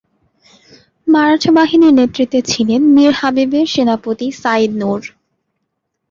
মারাঠা 1.07 1.51
বাহিনীর 1.57 1.93
নেতৃত্বে 1.93 2.39
ছিলেন 2.51 2.81
মীর 2.95 3.13
হাবিবের 3.13 3.65
সেনাপতি 3.73 4.27
সাঈদ 4.41 4.71
নূর। 4.81 5.01